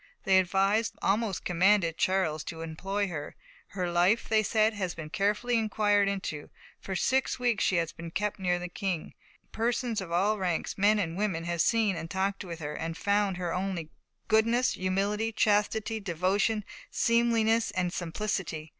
They 0.23 0.39
advised, 0.39 0.95
almost 1.03 1.45
commanded, 1.45 1.95
Charles 1.95 2.43
to 2.45 2.63
employ 2.63 3.07
her. 3.09 3.35
Her 3.67 3.91
life, 3.91 4.27
they 4.27 4.41
said, 4.41 4.73
has 4.73 4.95
been 4.95 5.11
carefully 5.11 5.57
inquired 5.59 6.07
into; 6.09 6.49
for 6.79 6.95
six 6.95 7.37
weeks 7.37 7.63
she 7.63 7.75
has 7.75 7.91
been 7.91 8.09
kept 8.09 8.39
near 8.39 8.57
the 8.57 8.67
King; 8.67 9.13
persons 9.51 10.01
of 10.01 10.11
all 10.11 10.39
ranks, 10.39 10.75
men 10.75 10.97
and 10.97 11.17
women, 11.17 11.43
have 11.43 11.61
seen 11.61 11.95
and 11.95 12.09
talked 12.09 12.43
with 12.43 12.57
her, 12.61 12.73
and 12.73 12.97
have 12.97 13.03
found 13.03 13.35
in 13.35 13.41
her 13.41 13.53
only 13.53 13.91
"goodness, 14.27 14.71
humility, 14.71 15.31
chastity, 15.31 15.99
devotion, 15.99 16.65
seemliness 16.89 17.69
and 17.69 17.93
simplicity." 17.93 18.69